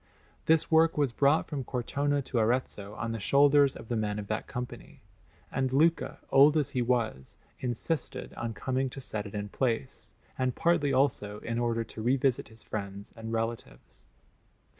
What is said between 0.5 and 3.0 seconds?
work was brought from Cortona to Arezzo